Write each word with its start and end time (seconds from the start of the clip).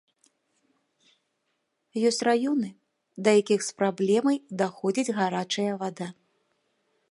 Ёсць 2.11 2.23
раёны, 2.29 2.69
да 3.27 3.35
якіх 3.41 3.61
з 3.67 3.71
праблемай 3.81 4.37
даходзіць 4.65 5.15
гарачая 5.21 5.71
вада. 5.85 6.07